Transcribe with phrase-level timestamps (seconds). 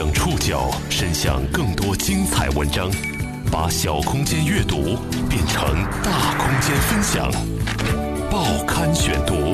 [0.00, 2.90] 将触角伸向更多精彩文章，
[3.52, 4.96] 把小空间阅读
[5.28, 5.62] 变成
[6.02, 7.30] 大空间分享。
[8.30, 9.52] 报刊选读，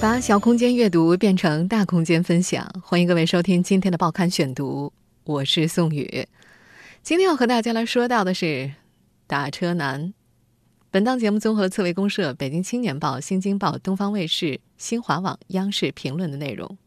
[0.00, 2.64] 把小空间阅读变成大空间分享。
[2.80, 4.92] 欢迎各位收听今天的报刊选读，
[5.24, 6.28] 我是宋宇。
[7.02, 8.70] 今天要和大家来说到的是
[9.26, 10.14] 打车难。
[10.92, 16.78] 本档节目综合了刺猬公社、北京青年报、新京报、东方卫视、新华网、央视评论的内容。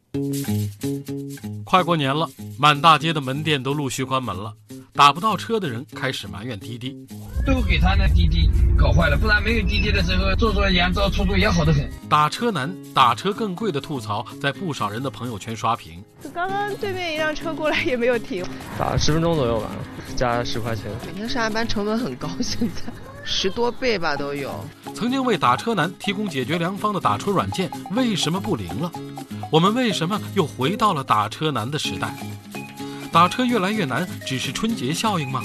[1.65, 4.53] 快过年了，满大街的门店都陆续关门了，
[4.93, 6.95] 打不到车的人开始埋怨滴滴，
[7.47, 11.89] 都给他那滴滴搞坏了，不然没有滴滴的时候，坐坐扬州出租也好得很。
[12.07, 16.03] 打车难、打车更贵的吐槽在不少人的朋友圈刷屏。
[16.31, 18.45] 刚刚对面一辆车过来也没有停，
[18.77, 19.71] 打了十分钟左右吧，
[20.15, 20.85] 加十块钱。
[21.07, 22.83] 每天上下班成本很高，现在
[23.23, 24.53] 十多倍吧都有。
[24.93, 28.91] 曾经为打车难提供解决良方的打车软件为什么不灵了？
[29.51, 32.15] 我们为什么又回到了打车难的时代？
[33.11, 35.43] 打车越来越难，只是春节效应吗？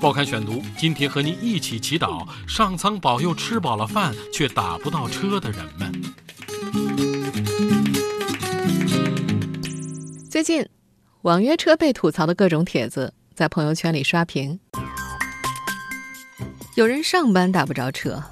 [0.00, 5.92] 报刊选读，今天和您一起祈祷上苍保佑吃饱了饭却打不到车的人们。
[10.30, 10.64] 最近，
[11.22, 14.60] 网约车被吐槽的各种帖子在朋友圈里刷屏。
[16.78, 18.22] 有人上班打不着车，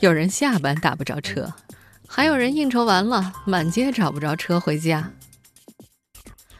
[0.00, 1.50] 有人下班打不着车。
[2.06, 5.10] 还有人应酬完了，满街找不着车回家。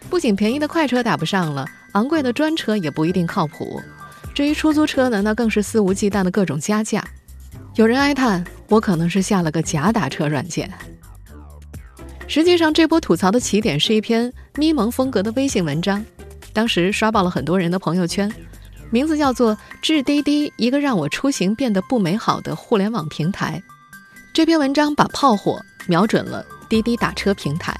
[0.08, 3.78] 不仅便宜的快车打不上了，昂贵的专车也不一定靠谱。
[4.32, 7.06] 至于出租车呢，那更是肆无忌惮的各种加价。
[7.74, 10.72] 有人哀叹：“我可能是下了个假打车软件。”
[12.26, 16.02] 实际上，这波吐槽的起点是一篇咪蒙风格的微信文章，
[16.54, 18.32] 当时刷爆了很多人的朋友圈，
[18.91, 23.62] 名字叫做《致滴滴：一个让我出行变得不美好的互联网平台》。
[24.33, 27.78] 这篇文章把炮火瞄准了滴滴打车平台。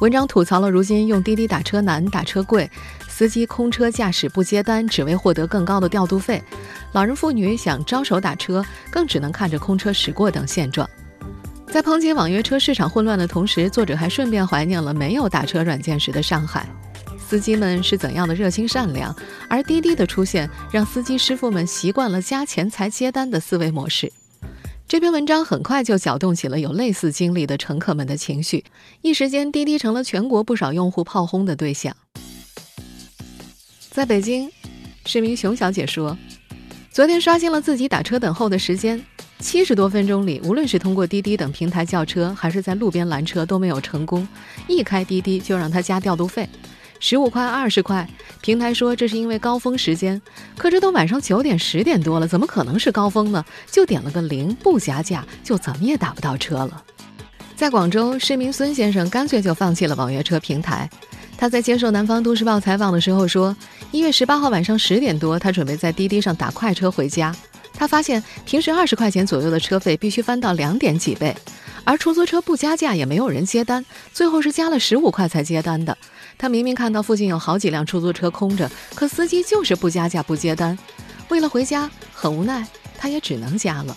[0.00, 2.70] 文章吐槽了如今用滴滴打车难、打车贵，
[3.08, 6.38] 司机空车驾驶不接单，只为获得更高的调度费；
[6.92, 10.88] 老人妇女想招手打车，更只能看着空车驶过等现状。
[11.68, 16.68] 在抨击网约车市场混乱的同时，作者还顺便怀念了没有打车软件时的上海，
[17.28, 19.12] 司机们是怎样的热心善良，
[19.48, 24.12] 而滴滴的出现让司机师傅们习惯了加钱才接单的思维模式。
[24.86, 28.64] 这篇文章很快就搅动起了有类似经历的乘客们的情绪，
[29.02, 31.96] 一时间滴滴成了全国不少用户炮轰的对象。
[33.90, 34.48] 在北京，
[35.04, 36.16] 市民熊小姐说
[36.92, 39.04] ：“昨天刷新了自己打车等候的时间，
[39.40, 44.28] 七十多分钟里，无论是通过滴滴等平台叫车，还是在路边拦车，都没有成功。
[44.68, 46.48] 一开滴滴就让他加调度费。”
[46.98, 48.08] 十五块、二十块，
[48.40, 50.20] 平台说这是因为高峰时间，
[50.56, 53.44] 可这都晚上九点、十点多了，怎么可能是高峰呢？
[53.70, 56.82] 就点了个零，不加价，就怎么也打不到车了。
[57.54, 60.88] 在广州，市民孙先生干脆就放弃了网约车平台。
[61.38, 63.54] 他在接受南方都市报采访的时候说，
[63.92, 67.34] 一月十八号晚上十点多，他准备在滴滴上打快车回家，
[67.74, 71.36] 他发现平时二十块钱左右的车费必须翻到两点几倍，
[71.84, 73.84] 而出租车不加价也没有人接单，
[74.14, 75.96] 最后是加了十五块才接单的。
[76.38, 80.78] 他明明看到附近有好几辆出租车空着，可司机就是不加价不接单。
[81.28, 82.66] 为了回家，很无奈，
[82.96, 83.96] 他也只能加了。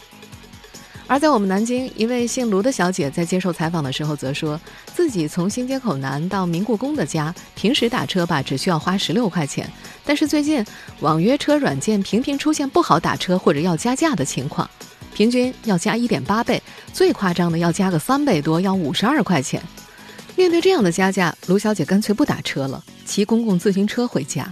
[1.05, 4.59] 而在我们南京，一位姓卢的小姐在接受采访的时候则说，
[4.93, 9.67] 自己从新街口南到明故宫的家，平时打车吧只需要花十六块钱，
[10.05, 10.63] 但是最近
[10.99, 14.69] 网约车软件频频出现不好打车或者要加价的情况，
[15.11, 16.61] 平均要加一点八倍，
[16.93, 19.59] 最夸张的要加个三倍多，要五十二块钱。
[20.39, 24.47] 面对这样的加价，卢小姐干脆不打车了，骑公共自行车回家。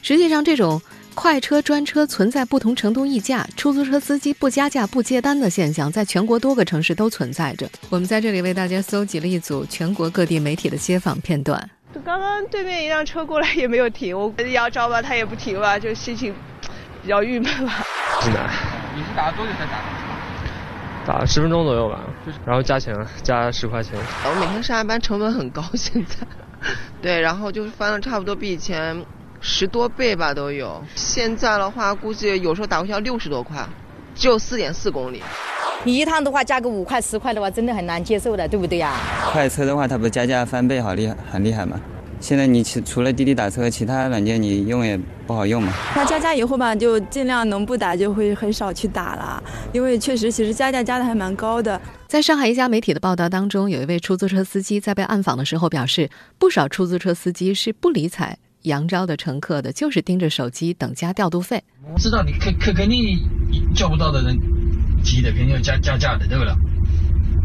[0.00, 0.80] 实际上，这种
[1.12, 7.68] 快车专车存在不同程度溢价、出租车司机不加价不接单的现象，在全国多个城市都存在着。
[7.88, 11.68] 我们在这里为大家搜集了一组全国各地媒体的街访片段。
[12.04, 16.32] 刚刚对面一辆车过来也没有停，我要招吧，他也不停吧，就心情
[17.02, 17.84] 比较郁闷吧。
[18.22, 18.48] 济南。
[18.94, 20.09] 你是打了多久才打？
[21.06, 22.00] 打十分钟左右吧，
[22.44, 23.98] 然后加钱，加十块钱。
[24.24, 26.16] 我每天上下班成本很高， 现在，
[27.00, 29.04] 对，然后就翻了差不多比以前
[29.40, 30.82] 十多倍吧都有。
[30.94, 33.66] 现在的话，估计有时候打过去要六十多块，
[34.14, 35.22] 只有四点四公里。
[35.82, 38.92] 你一趟的话加个五块十块的话，真的很难接受的，对不对呀？
[39.32, 41.80] 快车的话，它不加价翻倍，好厉害，很厉害吗？
[42.20, 45.72] 现在你其除了滴滴打车，其他软件你用也不好用嘛。
[45.96, 51.80] 那加价以后吧，就尽量能不打就会很少去打了，因为确实其实加价加的还蛮高的。
[52.06, 61.62] 在上海一家媒体的报道当中，有一位出租车司机在被暗访的时候表示，不少出租车司机是不理睬扬招的乘客的，就是盯着手机等加调度费。
[61.90, 63.18] 我知道你肯肯肯定
[63.74, 64.36] 叫不到的人
[65.02, 66.54] 急的，肯定要加加价的，对不啦？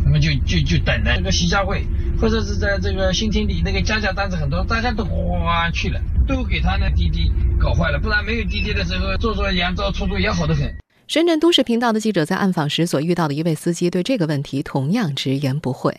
[0.06, 1.84] 我们就就就等着那个徐家汇，
[2.22, 8.00] 或者是在这个新天地那个加价单子很多，大家都哗去了，都给他那滴滴搞坏了。
[8.00, 10.74] 不然没有滴滴的时候，坐坐扬州出租也好得很。
[11.08, 15.96] 深圳都市频道的记者在暗访时所遇到的一位司机，对这个问题同样直言不讳。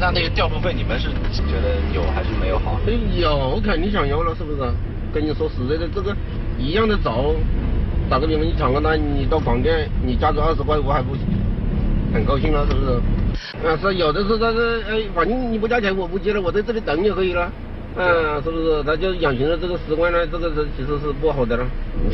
[0.00, 1.08] 那那个调度费，你们是
[1.42, 2.80] 觉得有还是没有好？
[3.16, 4.72] 有肯定想要了，是不是？
[5.12, 6.16] 跟你说实在的，这个
[6.58, 7.34] 一样的找，
[8.08, 11.16] 打个比方，你抢个单，你到广电，你加个二十块，我还不
[12.16, 13.66] 很高兴了，是不是？
[13.66, 17.52] 啊，是有的是他是哎，反正你不加钱，我不接了，我在这里等就可以了。
[17.96, 18.82] 嗯，是不是？
[18.84, 21.66] 他就养成了这个习惯呢，这个是其实是不好的了。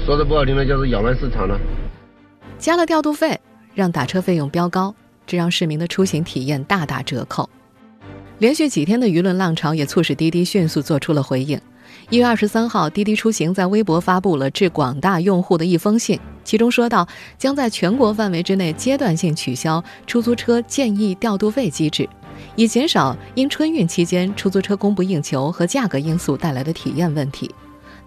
[0.04, 1.58] 说的不好听的，就是扰乱市场了。
[2.58, 3.40] 加了调度费，
[3.74, 4.94] 让打车费用飙高，
[5.26, 7.48] 这让市民的出行体验大打折扣。
[8.38, 11.60] 连续几天的舆论浪潮也促使滴滴迅速做出了回应。
[12.10, 17.06] 一月二十三号，滴滴出行在微博发布了致广大用户的一封信，其中说到
[17.38, 22.08] 将在全国范围之内阶段性取消出租车建议调度费机制，
[22.56, 27.50] 以减少因春运期间出租车供不应求和价格因素带来的体验问题。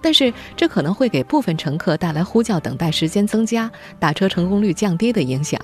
[0.02, 5.60] 但是，这可能会给部分乘客带来呼叫等待时间增加、打车成功率降低的影响。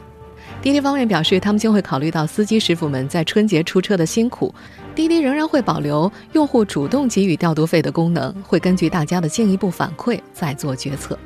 [0.64, 4.54] 滴滴方面表示，他们将会考虑到司机师傅们在春节出车的辛苦，
[4.94, 11.18] 滴滴仍然会保留用户主动给予调度费的功能，会根据大家的进一步反馈再做决策。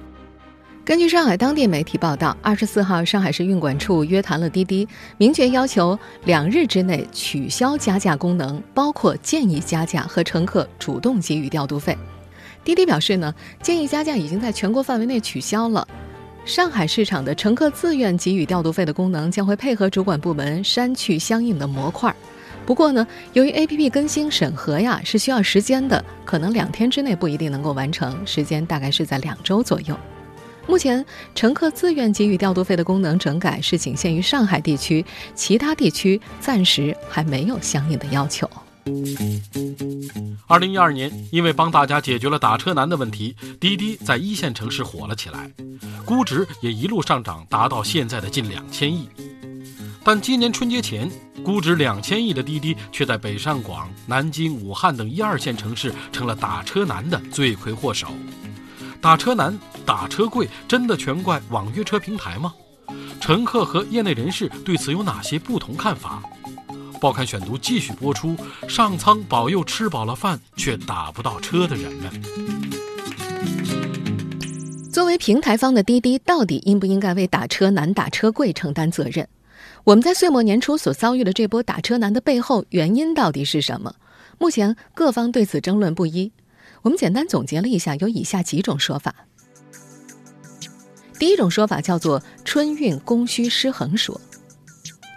[0.84, 11.98] 根据上海当地媒体报道，二十四号，上海市运管处约谈了滴滴，明确要求两日之内取消加价功能，包括建议加价和乘客主动给予调度费。
[12.64, 13.34] 滴滴表示呢，
[13.64, 15.88] 建议加价已经在全国范围内取消了。
[16.46, 22.16] 上海市场的乘客自愿给予调度费的功能将会配合主管部门删去相应的模块。
[22.66, 29.96] 不过呢，由于 APP 更新审核呀是需要时间的，可能两天之内不一定能够完成，时间大概是在两周左右。
[30.68, 38.50] 目前，乘客自愿给予调度费的功能整改是仅限于上海地区，其他地区暂时还没有相应的要求。
[40.48, 45.52] 二零一二年，因为帮大家解决了打车难的问题，滴滴在一线城市火了起来，
[46.04, 49.08] 估值也一路上涨，达到现在的近两千亿。
[50.08, 51.10] 但今年春节前，
[51.44, 58.10] 估值两千亿的滴滴却在北上广、南京、武汉等一二线城市成了打车难的罪魁祸首。
[59.02, 62.54] 打车难、打车贵，真的全怪网约车平台吗？
[63.20, 66.22] 乘客和业内人士对此有哪些不同看法？
[67.02, 68.38] 报刊选读继续播出。
[68.70, 72.12] 上苍保佑吃饱了饭却打不到车的人们。
[74.94, 79.28] 作为平台方的滴滴，到底应不应该为打车难、打车贵承担责任？
[79.86, 83.94] 我们在岁末年初所遭遇的这波打车难的背后，原因到底是什么？
[84.40, 86.32] 目前各方对此争论不一。
[86.82, 89.14] 我们简单总结了一下，有以下几种说法。
[91.20, 94.20] 第一种说法叫做“春运供需失衡说”。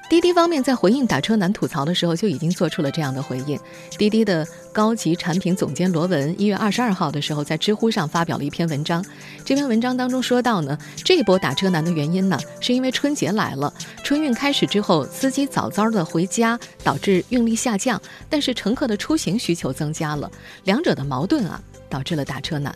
[0.08, 3.60] 滴滴方面在回应打车难吐槽的时候，就已经做出了这样的回应。
[3.98, 9.04] 滴滴的高级产品总监罗文一月二十二号的时候，在知乎上发表了一篇文章。
[9.44, 13.70] 这篇文章当中说到呢，这一波打车难的原因呢，是因为春节来了，
[14.02, 18.00] 春运开始之后，司机早早的回家，导致运力下降，
[18.30, 20.30] 但是乘客的出行需求增加了，
[20.64, 22.74] 两者的矛盾啊，导致了打车难。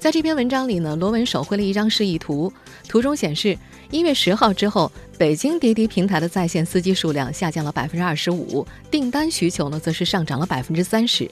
[0.00, 2.52] 在这篇文章里呢，罗文手绘了一张示意图，
[2.88, 3.56] 图中显示。
[3.92, 11.30] 一月十号之后，北京滴滴平台的在线司机数量下降了百分之二十五，订单需求呢则是上涨了百分之三十。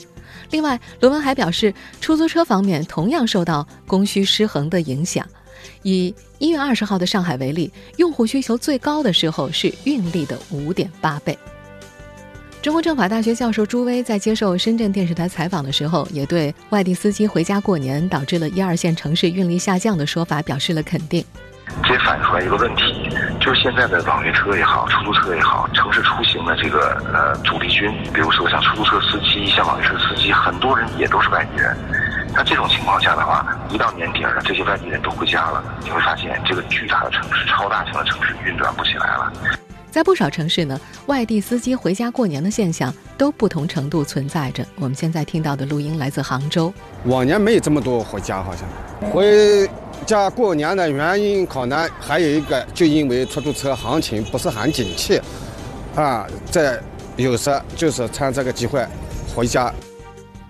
[0.50, 1.72] 另外，罗文还表示，
[2.02, 5.26] 出租车方面同样受到供需失衡的影响。
[5.82, 11.36] 以一月二十号的上海为例，用户需求最高的时候是运力的五点八倍。
[12.60, 21.24] 中国政法大学教授朱威在接受深圳电视台采访的时候，也对外地司机回家过年导致了一二线城市运力下降的说法表示了肯定。
[21.82, 23.08] 这反映出来一个问题，
[23.40, 31.76] 就是现在的网约车也好，出租车也好，城市出行的这个呃主力军，比如说像出租车司机、像网约车司机，很多人也都是外地人。
[32.32, 39.32] 那这种情况下的话，一到年底儿，这些外地人都回家了，你会发现这个巨大的城市、超大型的城市运转不起来了。
[39.90, 44.64] 在不少城市呢，外地司机回家过年的现象都不同程度存在着。
[44.76, 46.72] 我们现在听到的录音来自杭州，
[47.04, 49.68] 往年没有这么多回家，好像回。
[50.06, 55.20] 家过年的原因可能还有一个，就因为出租车行情不是很景气，
[55.94, 56.80] 啊，在
[57.16, 58.84] 有时就是趁这个机会
[59.36, 59.72] 回家。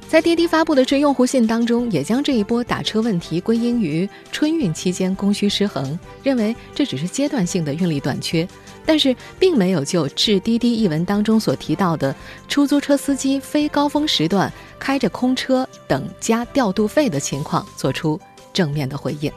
[0.08, 8.46] 在滴滴发布的致用户信当中，也将这一波打车问题归因于春运期间供需失衡，认为这只是阶段性的运力短缺，
[8.84, 12.14] 但是并没有就致滴滴一文当中所提到的
[12.48, 18.20] 出租车司机非高峰时段开着空车等加调度费的情况做出
[18.52, 19.30] 正面的回应。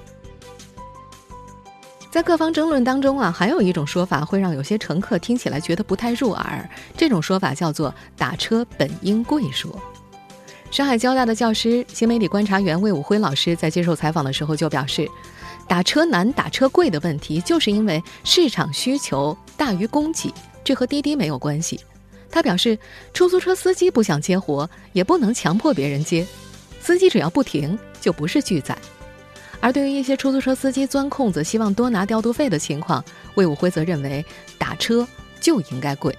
[2.09, 6.69] 在各方争论当中啊，还有一种说法会让有些乘客听起来觉得不太入耳。
[6.95, 9.75] 这种说法叫做“打车本应贵说”。
[10.69, 15.07] 上海交大的教师、新媒体观察员魏武辉老师在接受采访的时候就表示，
[15.67, 21.79] 打车难、打车贵的问题，就是因为市场需求大于供给，这和滴滴没有关系。
[22.29, 22.77] 他表示，
[23.13, 26.25] 出租车司机不想接活，也不能强迫别人接，
[26.81, 28.77] 司机只要不停，就不是拒载。
[29.59, 33.03] 而对于一些出租车司机钻空子，希望多拿调度费的情况，
[33.35, 34.25] 魏武辉则认为
[34.57, 35.07] 打车
[35.39, 36.15] 就应该贵。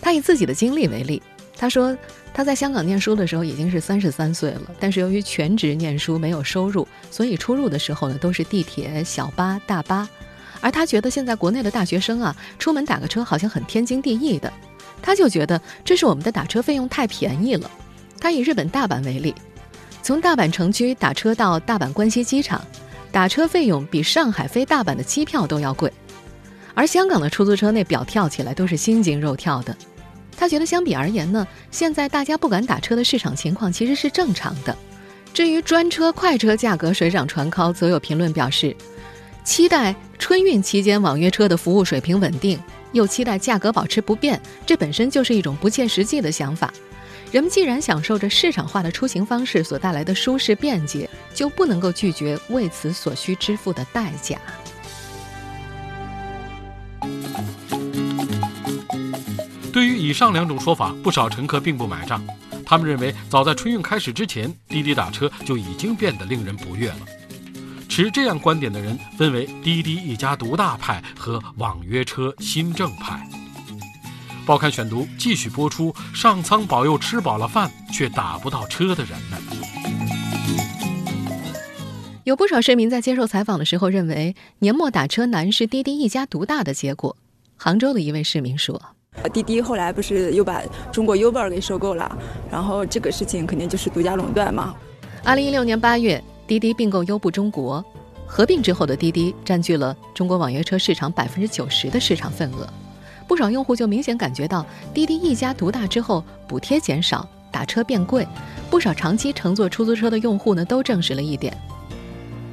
[0.00, 1.22] 他以自己的经历为例，
[1.56, 1.96] 他说
[2.32, 10.08] 他在香港念书的时候已经是三十三岁了，但是由于全职念书没有收入，所以出入的时候呢都是地铁、小巴、大巴。
[10.60, 14.52] 而他觉得现在国内的大学生啊，出门打个车好像很天经地义的，
[15.02, 17.70] 他就觉得这是我们的打车费用太便宜了。
[18.20, 19.34] 他以日本大阪为例。
[20.00, 22.60] 从大阪城区打车到大阪关西机场，
[23.12, 25.92] 打车费用比上海飞大阪的机票都要贵，
[26.72, 29.76] 而香港的出租车那表跳起来都是心惊肉跳的。
[30.38, 34.74] 他觉得相比而言呢，现在大家不敢打车的市场情况其实是正常的。
[35.34, 38.74] 至于专车、快车价格水涨船高，则有评论表示，
[39.44, 42.58] 期待春运期间网约车的服务水平稳定，
[42.92, 46.72] 又期待价格保持不变，这本身就是一种不切实际的想法。
[47.30, 54.38] 人们既然享受着市场化的出行方式所带来的舒适便捷，就不能够拒绝为此所需支付的代价。
[59.78, 62.20] 对于以上两种说法，不少乘客并不买账。
[62.66, 66.98] 他们认为，早在春运开始之前，滴滴打车就已经变得令人不悦了。
[67.88, 73.24] 持这样观点的人分为滴滴一家独大派和网约车新政派。
[74.44, 79.40] 报刊选读继续播出：上苍保佑吃饱了饭却打不到车的人们。
[82.24, 87.16] 有不少市民在接受采访的时候认为，年末打车难是滴滴一家独大的结果。
[87.56, 88.82] 杭州的一位市民说
[89.32, 92.18] ：“滴滴后来不是又把中国 Uber 给收购了，
[92.50, 94.74] 然后这个事情肯定就是独家垄断嘛。”
[95.24, 97.84] 二零一六年八月，滴滴并购优步中国，
[98.26, 102.66] 合并之后的滴滴占据了中国网约车市场百分之九十的市场份额。
[103.26, 108.26] 不少用户就明显感觉到滴滴一家独大之后，补贴减少，打车变贵。
[108.70, 111.54] 不少长期乘坐出租车的用户呢，都证实了一点。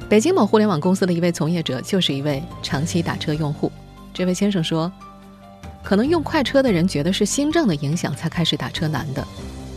[0.08, 3.72] 北京某互联网公司的一位从业者就是一位长期打车用户。
[4.12, 4.90] 这位先生说
[5.86, 9.24] ：“可能用快车的人觉得是新政的影响才开始打车难的，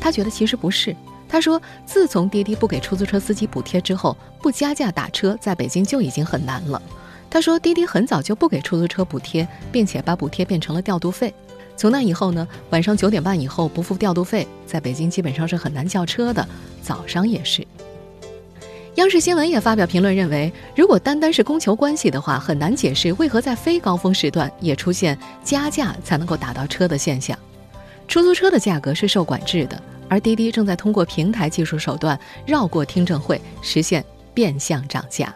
[0.02, 0.96] 他觉得其实不是。
[1.28, 6.82] 他说，自从滴滴不给出租车司机补贴之后，不加价打车在北京就已经很难了。”
[7.30, 11.32] 他说：“滴滴很早就不给出租车补贴，并且把补贴变成了调度费。
[11.78, 16.44] 从那以后呢，晚上九点半以后不付调度费，在北京基本上是很难叫车的。
[16.82, 17.64] 早上也是。”
[19.00, 27.38] 央视新闻也发表评论认为，如果单单是供求关系的话，很难解释为何在非高峰时段也出现加价才能够打到车的现象。
[28.10, 34.04] 出租车的价格是受管制的，而滴滴正在通过平台技术手段绕过听证会，实现
[34.34, 35.34] 变相涨价。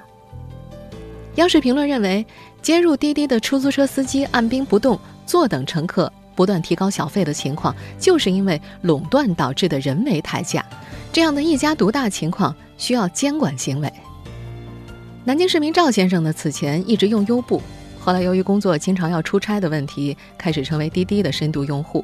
[1.35, 2.25] 央视评论认为，
[2.61, 10.65] 接入滴滴的出租车司机按兵不动，坐等乘客不断提高小费的情况，就是因为垄断导致的人为抬价。
[11.13, 13.91] 这样的一家独大情况需要监管行为。
[15.25, 17.61] 南京市民赵先生呢，此前一直用优步，
[17.99, 22.03] 后来由于工作经常要出差的问题，开始成为滴滴的深度用户。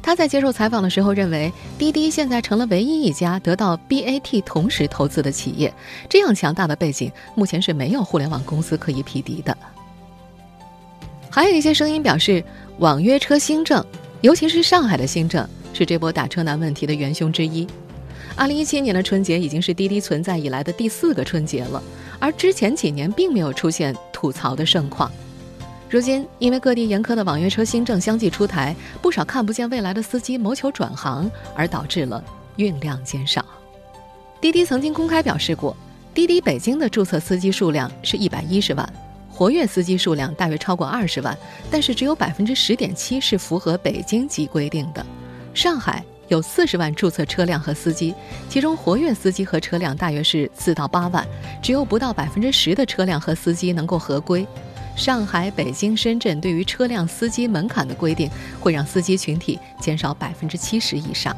[0.00, 5.72] 他在接受采访的时候认为，滴滴现在成了唯一一家得到 BAT 同时投资的企业，
[6.08, 9.56] 这样强大的背景，目前是没有互联网公司可以匹敌的。
[11.30, 12.44] 还有一些声音表示，
[12.78, 13.84] 网约车新政，
[14.22, 17.66] 尤其是上海的新政，是这波打车难问题的元凶之一。
[18.34, 21.82] 二零一七年的春节已经是滴滴存在以来的第四个春节了，
[22.18, 25.10] 而之前几年并没有出现吐槽的盛况。
[25.88, 32.24] 如今，因为各地严苛的网约车新政相继出台，不少看不见未来的司机谋求转行，而导致了
[32.56, 33.44] 运量减少。
[34.40, 35.76] 滴滴曾经公开表示过，
[36.14, 38.90] 滴滴北京的注册司机数量是一百一十万，
[39.30, 41.36] 活跃司机数量大约超过二十万，
[41.70, 45.04] 但是只有百分之十点七是符合北京级规定的。
[45.52, 48.14] 上海有四十万注册车辆和司机，
[48.48, 51.28] 其中活跃司机和车辆大约是四到八万，
[51.62, 54.46] 只有不到百分之十的车辆和司机能够合规。
[54.96, 61.36] 上海、北京、深圳对于车辆司机门槛的规定，会让司机群体减少百分之七十以上。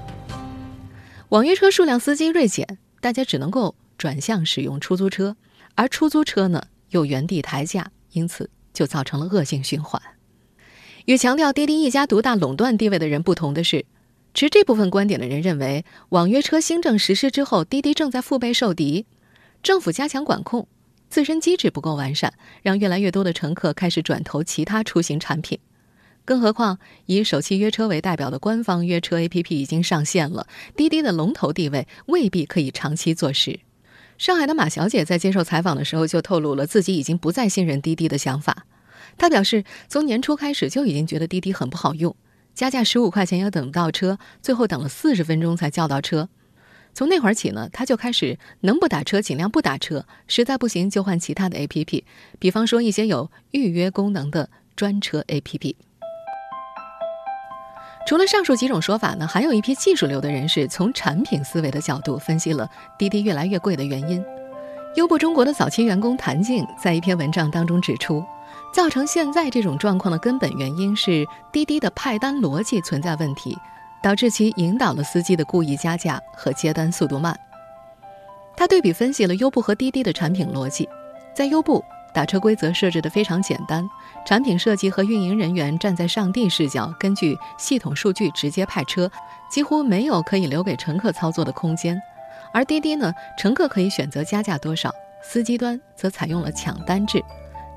[1.30, 5.36] 网约车数量司机锐减，大家只能够转向使用出租车，
[5.74, 10.00] 而出租车呢又原地抬价，因此就造成了恶性循环。
[11.06, 13.84] 与强调滴滴一家独大垄断地位的人不同的是，
[14.34, 19.06] 持这部分观点的人认为，网约车新政实施之后，滴滴正在腹背受敌，
[19.62, 20.66] 政府加强管控。
[21.08, 25.60] 自身机制不够完善，让越来越多的乘客开始转投其他出行产品。
[26.24, 33.60] 更何况，以首汽约车为代表的官方约车 APP 已经上线了，滴滴的龙头地位未必可以长期坐实。
[34.18, 38.66] 上海的马小姐在接受采访的时候就透露了自己已经不再信任滴滴的想法。
[39.16, 42.16] 她表示，从年初开始就已经觉得滴滴很不好用，
[42.54, 46.28] 加价十五块钱也等不到车，最后等了四十分钟才叫到车。
[46.94, 52.04] 从那会儿起呢，他就开始能不打车尽量不打车，实在不行就换其他的 APP，
[52.38, 55.74] 比方说一些有预约功能的专车 APP。
[58.06, 64.24] 除了上述几种说法呢，还有一批技术流的人士从产品思维的角度分析了滴滴越来越贵的原因。
[64.94, 68.24] 优步中国的早期员工谭静在一篇文章当中指出，
[68.74, 73.56] 造成现在这种状况的根本原因是滴滴的派单逻辑存在问题，
[74.02, 77.38] 导致其引导了司机的故意加价和接单速度慢。
[78.56, 80.88] 他对比分析了优步和滴滴的产品逻辑，
[81.32, 81.84] 在优步。
[82.12, 83.88] 打车规则设置的非常简单，
[84.24, 89.10] 产品设计和运营人员站在上帝视角，根据系统数据直接派车，
[89.50, 92.00] 几乎没有可以留给乘客操作的空间。
[92.52, 97.20] 而滴滴呢，乘客可以选择加价多少，司机端则采用了抢单制，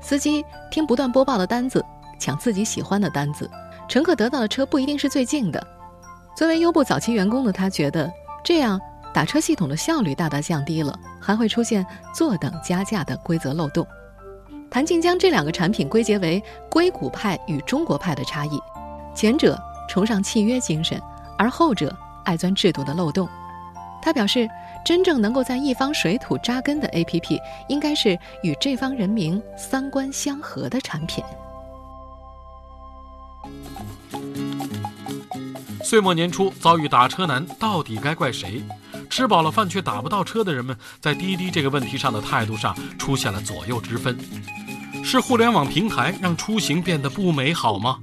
[0.00, 1.84] 司机听不断播报的单子，
[2.18, 3.50] 抢自己喜欢的单子，
[3.88, 5.64] 乘客得到的车不一定是最近的。
[6.36, 8.10] 作为优步早期员工的他，觉得
[8.44, 8.80] 这样
[9.12, 13.86] 打车系统的效率大大降低了，还会出现坐等加价的规则漏洞。
[14.70, 18.60] 谭静将这两个产品归结为硅谷派与中国派的差异，
[19.14, 21.00] 前者崇尚契约精神，
[21.36, 23.28] 而后者爱钻制度的漏洞。
[24.00, 24.48] 他表示，
[24.88, 31.22] 真正能够在一方水土扎根的 APP，应该是与这方人民三观相合的产品。
[35.84, 38.62] 岁末年初遭遇打车难，到底该怪谁？
[39.10, 44.18] 吃饱了饭却打不到车的人们，在滴滴这个问题上的态度上出现了左右之分。
[45.04, 47.98] 是互联网平台让出行变得不美好吗？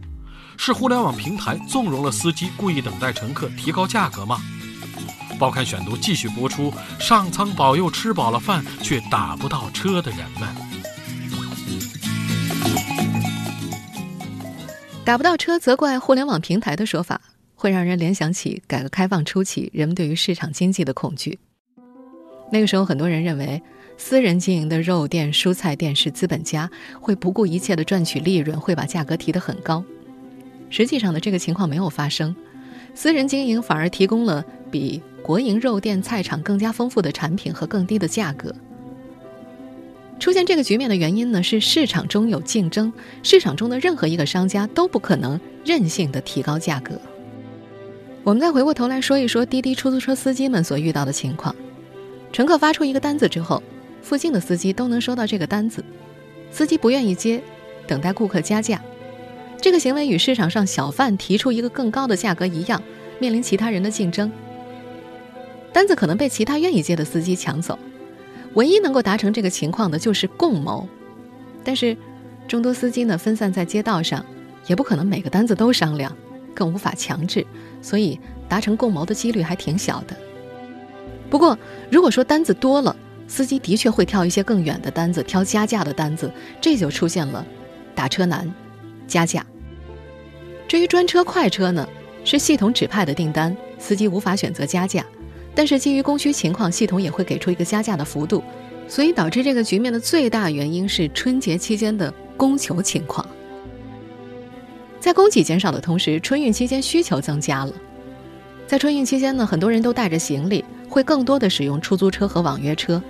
[0.55, 4.37] 是互联网平台纵容了司机故意等待乘客提高价格吗？
[5.37, 10.49] 报刊选读继续播出：上苍保佑吃饱了饭却打不到车的人们。
[15.03, 17.21] 打不到车责怪互联网平台的说法。
[17.57, 21.39] 会让人联想起改革开放初期人们对于市场经济的恐惧。
[22.51, 23.63] 那个时候，很多人认为
[23.97, 26.69] 私人经营的肉店、蔬菜店是资本家，
[26.99, 29.83] 会不顾一切的赚取利润，会把价格提得很高。
[30.69, 32.35] 实际上呢，这个情况没有发生，
[32.93, 38.53] 私人经营反而提供了比国营肉店、菜场更加丰富的产品和更低的价格。
[40.19, 47.01] 出现这个局面的原因呢，是市场中有竞争，市场中的任何一个商家都不可能任性的提高价格。
[48.23, 51.55] 我们再回过头来说一说滴滴出租车司机们所遇到的情况：
[52.31, 53.63] 乘客发出一个单子之后，
[54.03, 55.83] 附近的司机都能收到这个单子，
[56.51, 57.41] 司机不愿意接，
[57.87, 58.79] 等待顾客加价。
[59.59, 62.79] 这个行为与市场上小贩提出一个更高的价格一样，
[63.17, 64.31] 面临其他人的竞争。
[65.75, 67.77] 单子可能被其他愿意接的司机抢走，
[68.53, 70.87] 唯一能够达成这个情况的就是共谋。
[71.65, 71.97] 但是，
[72.47, 74.25] 众多司机呢分散在街道上，
[74.67, 76.15] 也不可能每个单子都商量。
[76.53, 77.45] 更无法强制，
[77.81, 80.15] 所以达成共谋的几率还挺小的。
[81.29, 81.59] 不过，
[81.91, 82.95] 如果说单子多了，
[83.27, 87.45] 司机的确会挑一些更远的单子，挑加价的单子，这就出现了
[87.93, 88.49] 打车难、
[89.05, 89.45] 加价。
[90.69, 91.85] 至于专车快车呢，
[92.23, 95.05] 是系统指派的订单，司机无法选择加价，
[95.55, 98.43] 但是基于供需情况，系统也会给出一个加价的幅度，
[98.87, 103.25] 所以导致这个局面的最大原因是春节期间的供求情况。
[104.99, 107.71] 在供给减少的同时，春运期间需求增加了。
[108.67, 113.01] 在春运期间呢，很多人都带着行李，会更多的使用出租车和网约车。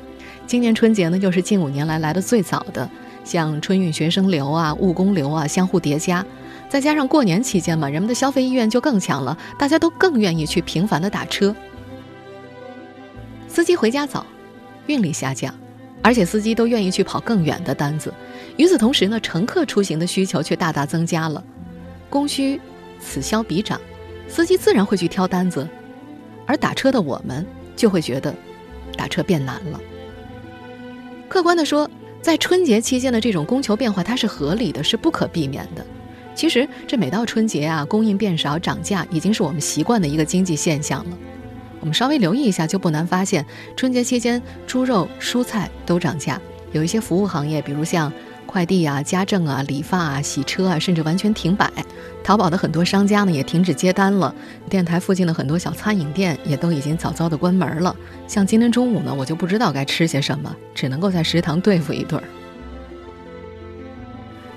[0.46, 2.88] 今年春节呢，又是近五年来来的最早的，
[3.24, 6.24] 像春运学生流啊、务工流啊相互叠加，
[6.70, 11.56] 再加上过年期间嘛，人们的消费意愿就更强了，大家都更愿意去频繁的打车。
[13.66, 14.24] 司机回家早，
[14.86, 15.52] 运力下降，
[16.04, 18.14] 而且司机都愿意去跑更远的单子。
[18.58, 21.44] 与此同时呢，乘客出行的需求却大大增加了。
[22.08, 22.62] 供需
[23.00, 23.82] 此消彼长，
[24.28, 25.68] 司机自然会去挑单子，
[26.46, 27.44] 而打车的我们
[27.76, 28.32] 就会觉得
[28.96, 29.82] 打车变难了。
[31.28, 31.90] 客观的说，
[32.22, 35.84] 在春节期间的这种供求变化，它是合理的，是不可避免的。
[36.36, 41.18] 其实，这每到春节啊，供应变少、涨价，已经是我们习惯的一个经济现象了。
[41.80, 46.40] 我们稍微留意一下，就不难发现，春节期间猪肉、蔬菜都涨价，
[46.72, 48.12] 有一些服务行业，比如像。
[48.48, 51.70] 快递啊、家政啊、理发啊、洗车啊，甚至完全停摆。
[52.24, 54.34] 淘宝的很多商家呢也停止接单了，
[54.70, 57.94] 电台附近的很多小餐饮店也都已经早早的关门了。
[58.30, 62.22] 像今天中午呢，我就不知道该吃些什么，只能够在食堂对付一顿。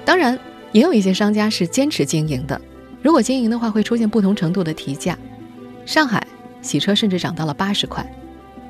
[0.05, 0.39] 当然，
[0.71, 2.61] 也有一些商家是坚持经营的，
[3.03, 5.19] 如果经营的话，会出现不同程度的提价。
[5.85, 6.25] 上海
[6.69, 8.05] 洗车甚至涨到了八十块。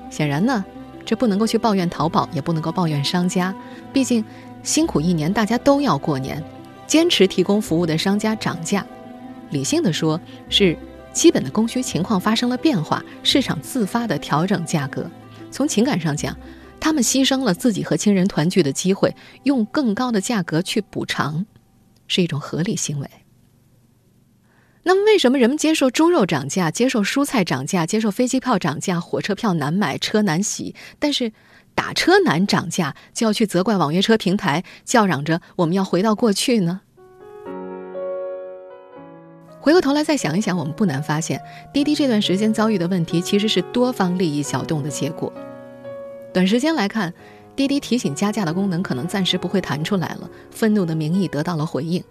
[0.08, 0.64] 显然呢，
[1.04, 3.52] 这不能够去抱怨淘宝，也不能够抱怨商家，
[3.92, 4.24] 毕竟
[4.62, 6.40] 辛苦一年，大家都要过年。
[6.86, 8.86] 坚持提供服务的商家涨价，
[9.50, 10.78] 理性的说，是
[11.12, 15.10] 基本的供需情况发生了变化，市场自发的调整价格。
[15.50, 16.34] 从情感上讲，
[16.78, 21.44] 他们牺牲了自己和亲人团聚的机会，用更高的价格去补偿，
[22.06, 23.10] 是一种合理行为。
[24.88, 31.30] 那么，为什么人们接受猪肉涨价、接受蔬菜涨价、接受飞机票涨价、火车票难买、车难洗，但是？
[31.74, 36.80] 打车难涨价，就要去责怪网约车平台，叫嚷着我们要回到过去呢？
[39.60, 41.40] 回过头来再想一想，我们不难发现，
[41.72, 45.32] 滴滴这段时间遭遇的问题其实是多方利益搅动的结果。
[46.32, 47.14] 短时间来看，
[47.54, 52.02] 滴滴提醒加价的功能可能暂时不会弹出来了，愤怒的民意得到了回应。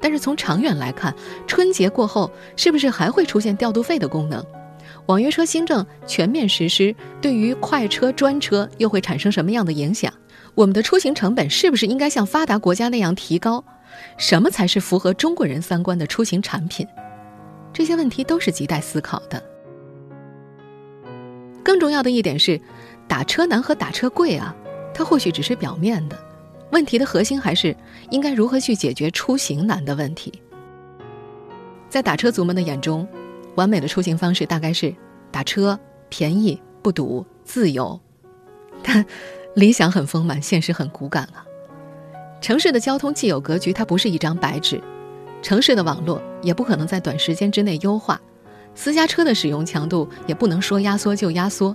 [0.00, 1.14] 但是从长远来看，
[1.46, 4.44] 春节过后是不是还会出现调度费的功能？
[5.06, 10.12] 网约车新政全面实施，对于快车专车又会产生什么样的影响？
[10.54, 13.62] 我们的出行成本是不是应该像发达国家那样提高？
[14.18, 16.86] 什么才是符合中国人三观的出行产品？
[17.72, 19.42] 这些问题都是亟待思考的。
[21.62, 22.60] 更重要的一点是，
[23.06, 24.54] 打车难和打车贵啊，
[24.94, 26.18] 它或许只是表面的，
[26.70, 27.76] 问题的核心还是
[28.10, 30.32] 应该如何去解决出行难的问题。
[31.88, 33.06] 在打车族们的眼中。
[33.56, 34.94] 完美的出行方式大概是
[35.30, 37.98] 打车，便宜不堵，自由。
[38.82, 39.02] 但
[39.54, 41.42] 理想很丰满，现实很骨感啊。
[42.42, 44.78] 城市的交通既有格局，它不是一张白纸。
[45.40, 48.20] 城市的网络也不可能在短时间之内优化，
[48.74, 51.74] 私家车的使用强度也不能说压缩就压缩。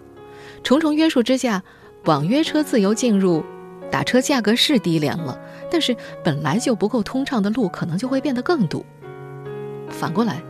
[0.62, 1.64] 重重约束之下，
[2.06, 3.44] 网约车自由进入，
[3.92, 5.38] 打车价格是低廉了，
[5.70, 8.86] 但是本来就不够通畅的路可能就会变得更堵。
[9.90, 10.42] 反过来。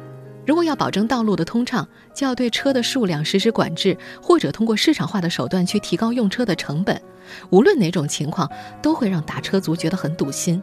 [0.43, 6.99] 如果要保证道路的通畅，就要对车的数量实施管制，或者通过市场化的手段去提高用车的成本。
[7.51, 8.49] 无论哪种情况，
[8.81, 10.61] 都会让打车族觉得很堵心。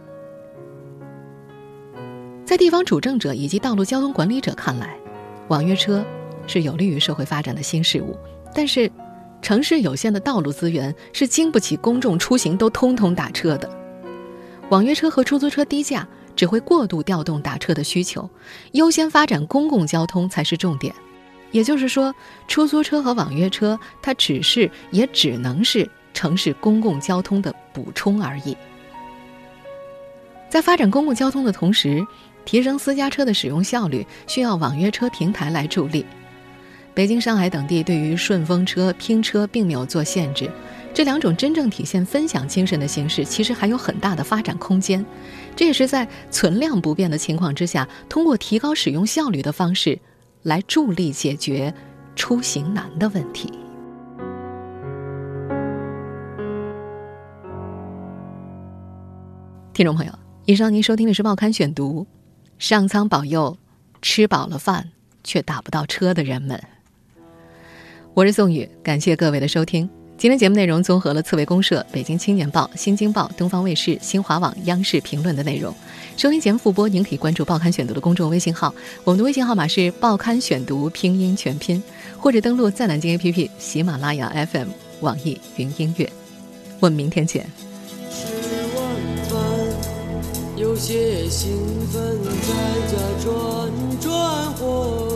[2.45, 4.99] 在地方主政者以及道路交通管理者看来，
[5.47, 6.05] 网约车
[6.49, 8.19] 是有利于社会发展的新事物。
[8.53, 8.91] 但是，
[9.43, 13.71] 城市有限的道路资源是经不起公众出行都通通打车的。
[14.71, 16.07] 网约车和出租车低价。
[16.39, 18.31] 只会过度调动打车的需求，
[18.71, 20.95] 优先发展公共交通才是重点。
[21.51, 22.15] 也就是说，
[22.47, 28.57] 出租车和网约车它只是也只能是城市公共交通的补充而已。
[30.49, 32.07] 在发展公共交通的同时，
[32.45, 36.07] 提升私家车的使用效率需要网约车平台来助力。
[36.99, 40.51] 北京、上海等地对于顺风车、拼车并没有做限制。
[40.93, 45.07] 这两种真正体现分享精神的形式，其实还有很大的发展空间。
[45.55, 49.97] 这也是在存量不变的情况之下，通过提高使用效率的方式，
[50.43, 51.73] 来助力解决
[52.17, 53.49] 出行难的问题。
[59.73, 60.13] 听众朋友，
[60.47, 62.09] 以上您收听的是《报刊选读》，
[62.59, 63.57] 上苍保佑，
[64.03, 64.91] 吃饱了饭
[65.23, 66.61] 却打不到车的人们。
[68.19, 69.89] 我是宋宇，感谢各位的收听。
[70.17, 75.73] 今天节目内容综合了刺猬公社、北京青年报、新京报、东方卫视、新华网、央视评论的内容。
[76.17, 81.81] 收听节目复播，您可以关注《报刊选读》的公众微信号，我们的微信号码是《报刊选读》拼音全拼，
[82.19, 84.67] 或者登录在南京 APP、喜马拉雅 FM、
[84.99, 86.13] 网易云音乐。
[86.81, 87.49] 我们明天见。
[88.11, 88.27] 吃
[88.75, 88.85] 完
[89.29, 89.41] 饭，
[90.57, 91.57] 有些兴
[91.93, 92.53] 奋，在
[92.89, 95.08] 家转转或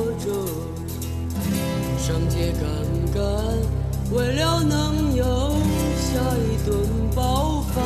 [2.02, 2.62] 上街看
[3.14, 3.22] 看。
[4.12, 6.76] 为了能有下一顿
[7.14, 7.84] 饱饭，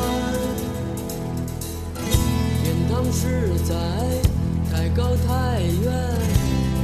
[2.63, 3.75] 天堂实在
[4.71, 5.93] 太高太远，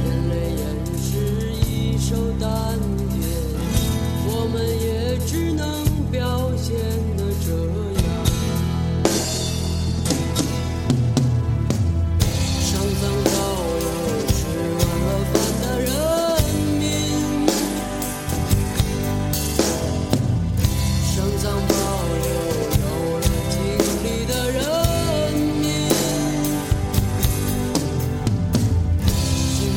[0.04, 0.62] 人类也
[0.96, 1.10] 是
[1.68, 2.48] 一手丹
[3.10, 3.20] 田，
[4.28, 5.60] 我们也只能
[6.12, 6.72] 表现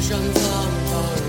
[0.10, 1.27] jump